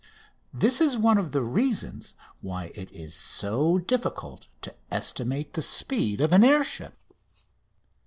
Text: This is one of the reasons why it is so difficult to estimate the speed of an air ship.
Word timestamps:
This 0.51 0.81
is 0.81 0.97
one 0.97 1.19
of 1.19 1.31
the 1.31 1.43
reasons 1.43 2.15
why 2.41 2.71
it 2.73 2.91
is 2.91 3.13
so 3.13 3.77
difficult 3.77 4.47
to 4.63 4.73
estimate 4.89 5.53
the 5.53 5.61
speed 5.61 6.21
of 6.21 6.31
an 6.31 6.43
air 6.43 6.63
ship. 6.63 6.97